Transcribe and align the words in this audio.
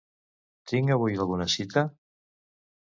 Tinc 0.71 0.95
avui 0.95 1.19
alguna 1.25 1.49
cita? 1.59 1.87